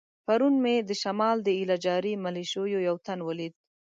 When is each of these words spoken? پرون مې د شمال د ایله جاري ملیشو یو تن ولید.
پرون 0.25 0.55
مې 0.63 0.75
د 0.89 0.91
شمال 1.01 1.37
د 1.43 1.49
ایله 1.57 1.77
جاري 1.85 2.13
ملیشو 2.25 2.63
یو 2.87 2.95
تن 3.05 3.19
ولید. 3.27 3.53